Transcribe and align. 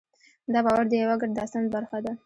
دا 0.53 0.59
باور 0.65 0.85
د 0.89 0.93
یوه 1.03 1.15
ګډ 1.21 1.31
داستان 1.39 1.65
برخه 1.75 1.97
ده. 2.05 2.11